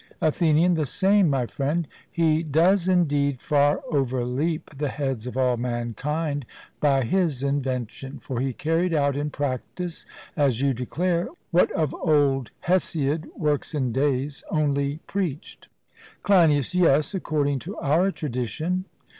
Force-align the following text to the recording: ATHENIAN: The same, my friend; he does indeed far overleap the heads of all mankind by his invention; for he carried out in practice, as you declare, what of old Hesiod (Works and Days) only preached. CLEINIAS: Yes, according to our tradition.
ATHENIAN: 0.19 0.73
The 0.73 0.87
same, 0.87 1.29
my 1.29 1.45
friend; 1.45 1.87
he 2.11 2.41
does 2.41 2.87
indeed 2.87 3.39
far 3.39 3.81
overleap 3.91 4.75
the 4.75 4.87
heads 4.87 5.27
of 5.27 5.37
all 5.37 5.57
mankind 5.57 6.43
by 6.79 7.03
his 7.03 7.43
invention; 7.43 8.17
for 8.17 8.39
he 8.39 8.51
carried 8.51 8.95
out 8.95 9.15
in 9.15 9.29
practice, 9.29 10.07
as 10.35 10.59
you 10.59 10.73
declare, 10.73 11.27
what 11.51 11.69
of 11.73 11.93
old 12.01 12.49
Hesiod 12.65 13.29
(Works 13.37 13.75
and 13.75 13.93
Days) 13.93 14.43
only 14.49 14.97
preached. 15.05 15.67
CLEINIAS: 16.23 16.73
Yes, 16.73 17.13
according 17.13 17.59
to 17.59 17.77
our 17.77 18.09
tradition. 18.09 18.85